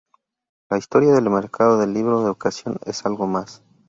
La 0.71 0.79
historia 0.79 1.13
del 1.13 1.29
Mercado 1.29 1.77
del 1.77 1.93
Libro 1.93 2.23
de 2.23 2.31
Ocasión 2.31 2.79
es 2.87 3.05
algo 3.05 3.27
más. 3.27 3.61